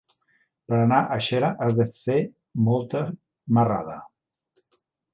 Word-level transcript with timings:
Per 0.71 0.79
anar 0.85 1.01
a 1.01 1.17
Xera 1.25 1.51
has 1.67 1.77
de 1.81 1.87
fer 1.99 2.17
molta 2.71 3.05
marrada. 3.59 4.03